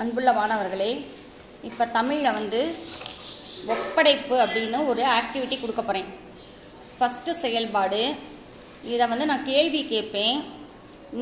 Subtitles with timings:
[0.00, 0.90] அன்புள்ள மாணவர்களே
[1.68, 2.60] இப்போ தமிழில் வந்து
[3.72, 6.08] ஒப்படைப்பு அப்படின்னு ஒரு ஆக்டிவிட்டி கொடுக்க போகிறேன்
[6.98, 8.00] ஃபஸ்ட்டு செயல்பாடு.
[8.92, 10.38] இதை வந்து நான் கேள்வி கேட்பேன்.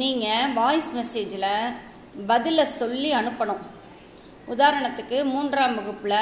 [0.02, 1.48] நீங்கள் வாய்ஸ் மெசேஜில்
[2.30, 3.64] பதிலை சொல்லி அனுப்பணும்.
[4.54, 6.20] உதாரணத்துக்கு மூன்றாம் வகுப்பில்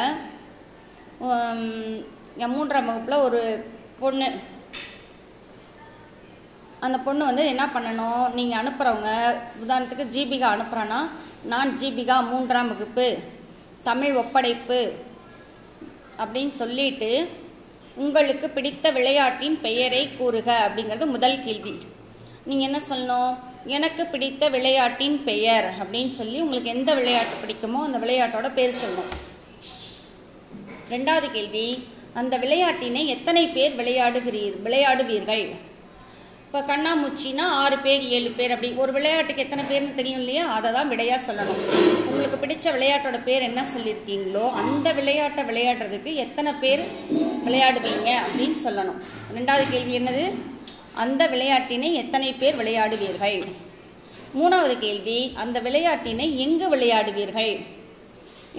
[2.42, 3.42] என் மூன்றாம் வகுப்பில் ஒரு
[4.00, 4.30] பொண்ணு.
[6.86, 8.24] அந்த பொண்ணு வந்து என்ன பண்ணணும்?
[8.38, 9.12] நீங்கள் அனுப்புகிறவங்க
[9.64, 11.02] உதாரணத்துக்கு ஜீபிகா அனுப்புகிறான்னா
[11.52, 13.06] நான் ஜீபிகா மூன்றாம் வகுப்பு
[13.82, 14.78] தமிழ் ஒப்படைப்பு
[16.18, 17.10] அப்படின்னு சொல்லிட்டு
[17.94, 21.74] உங்களுக்கு பிடித்த விளையாட்டின் பெயரை கூறுக அப்படிங்கிறது முதல் கேள்வி.
[22.48, 23.34] நீங்கள் என்ன சொல்லணும்?
[23.76, 29.12] எனக்கு பிடித்த விளையாட்டின் பெயர் அப்படின்னு சொல்லி உங்களுக்கு எந்த விளையாட்டு பிடிக்குமோ அந்த விளையாட்டோட பேர் சொல்லணும்
[30.90, 31.66] ரெண்டாவது கேள்வி
[32.14, 35.46] அந்த விளையாட்டினை எத்தனை பேர் விளையாடுகிறீர் விளையாடுவீர்கள்?
[36.46, 38.68] இப்போ கண்ணாமூச்சினா ஆறு பேர் ஏழு பேர் அப்படி.
[38.82, 40.44] ஒரு விளையாட்டுக்கு எத்தனை பேர்னு தெரியும் இல்லையா?
[40.56, 41.60] அதை தான் விடையாக சொல்லணும்.
[42.10, 46.82] உங்களுக்கு பிடிச்ச விளையாட்டோட பேர் என்ன சொல்லியிருக்கீங்களோ அந்த விளையாட்டை விளையாடுறதுக்கு எத்தனை பேர்
[47.46, 48.98] விளையாடுவீங்க அப்படின்னு சொல்லணும்.
[49.36, 50.24] ரெண்டாவது கேள்வி என்னது?
[51.04, 53.38] அந்த விளையாட்டினை எத்தனை பேர் விளையாடுவீர்கள்?
[54.38, 57.54] மூணாவது கேள்வி அந்த விளையாட்டினை எங்கு விளையாடுவீர்கள்?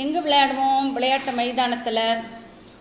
[0.03, 0.87] எங்கே விளையாடுவோம்?
[0.97, 2.03] விளையாட்டு மைதானத்தில்.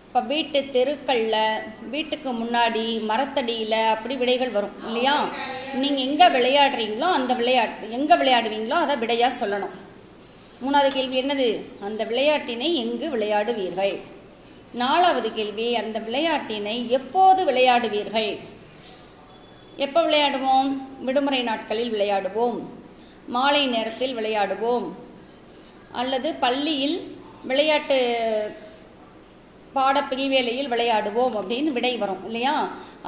[0.07, 1.63] இப்போ வீட்டு தெருக்களில்
[1.93, 5.15] வீட்டுக்கு முன்னாடி மரத்தடியில் அப்படி விடைகள் வரும் இல்லையா?
[5.81, 9.73] நீங்கள் எங்கே விளையாடுறீங்களோ அந்த விளையாட்டு எங்கே விளையாடுவீங்களோ அதை விடையாக சொல்லணும்.
[10.63, 11.49] மூணாவது கேள்வி என்னது?
[11.87, 13.95] அந்த விளையாட்டினை எங்கு விளையாடுவீர்கள்?
[14.83, 18.31] நாலாவது கேள்வி அந்த விளையாட்டினை எப்போது விளையாடுவீர்கள்?
[19.85, 20.71] எப்போ விளையாடுவோம்?
[21.07, 22.57] விடுமுறை நாட்களில் விளையாடுவோம்.
[23.35, 24.87] மாலை நேரத்தில் விளையாடுவோம்.
[26.01, 26.97] அல்லது பள்ளியில்
[27.51, 27.97] விளையாட்டு
[29.77, 32.55] பாடப்பிரிவேலையில் விளையாடுவோம் அப்படின்னு விடை வரும் இல்லையா?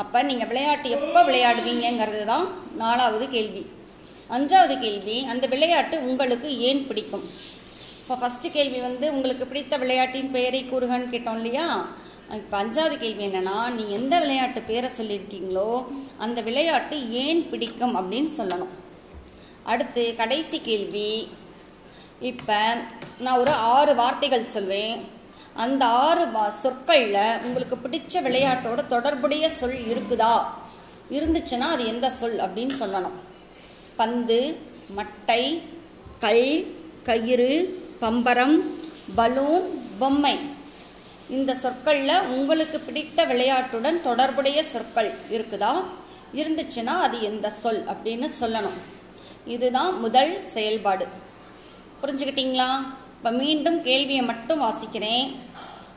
[0.02, 2.48] அப்போ நீங்கள் விளையாட்டு எப்போ விளையாடுவீங்கிறது தான்
[2.82, 3.64] நாலாவது கேள்வி.
[4.38, 7.26] அஞ்சாவது கேள்வி அந்த விளையாட்டு உங்களுக்கு ஏன் பிடிக்கும்?
[8.02, 11.68] இப்போ ஃபஸ்ட்டு கேள்வி வந்து உங்களுக்கு பிடித்த விளையாட்டின் பெயரை கூறுகன்னு கேட்டோம் இல்லையா?
[12.38, 15.70] இப்போ அஞ்சாவது கேள்வி என்னென்னா நீங்கள் எந்த விளையாட்டு பேரை சொல்லியிருக்கீங்களோ
[16.26, 18.74] அந்த விளையாட்டு ஏன் பிடிக்கும் அப்படின்னு சொல்லணும்.
[19.72, 21.12] அடுத்து கடைசி கேள்வி.
[22.32, 22.60] இப்போ
[23.26, 25.00] நான் ஒரு ஆறு வார்த்தைகள் சொல்வேன்.
[25.64, 26.28] அந்த ஆறு
[26.62, 30.34] சொற்களில் உங்களுக்கு பிடிச்ச விளையாட்டோட தொடர்புடைய சொல் இருக்குதா?
[31.12, 33.18] இருந்துச்சுன்னா அது எந்த சொல் அப்படின்னு சொல்லணும்.
[33.96, 34.38] பந்து
[34.98, 35.62] மட்டை
[36.20, 36.46] கல்
[37.04, 37.50] கயிறு
[38.02, 38.58] பம்பரம்
[39.16, 39.66] பலூன்
[40.00, 40.40] பொம்மை.
[41.30, 45.74] இந்த சொற்களில் உங்களுக்கு பிடித்த விளையாட்டுடன் தொடர்புடைய சொற்கள் இருக்குதா?
[46.36, 48.80] இருந்துச்சுன்னா அது எந்த சொல் அப்படின்னு சொல்லணும்.
[49.46, 51.08] இதுதான் முதல் செயல்பாடு.
[52.02, 52.70] புரிஞ்சுக்கிட்டீங்களா?
[53.18, 55.36] இப்போ மீண்டும் கேள்வியை மட்டும் வாசிக்கிறேன்.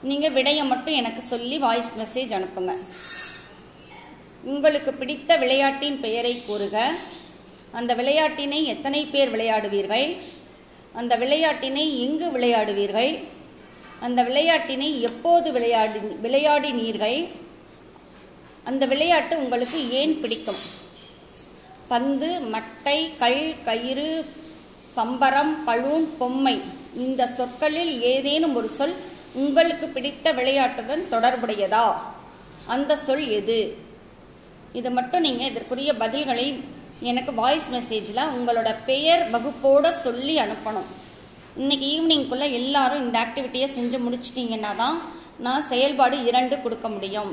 [0.03, 2.73] நீங்கள் விடையை மட்டும் எனக்கு சொல்லி வாய்ஸ் மெசேஜ் அனுப்புங்க.
[4.53, 6.77] உங்களுக்கு பிடித்த விளையாட்டின் பெயரை கூறுக.
[7.73, 10.21] அந்த விளையாட்டினை எத்தனை பேர் விளையாடுவீர்கள்?
[10.93, 13.13] அந்த விளையாட்டினை எங்கு விளையாடுவீர்கள்?
[14.01, 17.29] அந்த விளையாட்டினை எப்போது விளையாடி விளையாடினீர்கள்?
[18.65, 20.61] அந்த விளையாட்டு உங்களுக்கு ஏன் பிடிக்கும்?
[21.89, 24.27] பந்து மட்டை கல் கயிறு
[24.97, 26.61] பம்பரம் பலூன் பொம்மை.
[26.97, 28.97] இந்த சொற்களில் ஏதேனும் ஒரு சொல்
[29.35, 31.95] உங்களுக்கு பிடித்த விளையாட்டுடன் தொடர்புடையதா?
[32.67, 33.77] அந்த சொல் எது?
[34.73, 36.65] இது மட்டும் நீங்கள் இதற்குரிய பதில்களை
[37.01, 40.91] எனக்கு வாய்ஸ் மெசேஜில் உங்களோட பெயர் வகுப்போடு சொல்லி அனுப்பணும்.
[41.59, 45.01] இன்றைக்கி ஈவினிங்குள்ளே எல்லாரும் இந்த ஆக்டிவிட்டியை செஞ்சு முடிச்சிட்டிங்கன்னா தான்
[45.39, 47.33] நான் செயல்பாடு இரண்டு கொடுக்க முடியும்.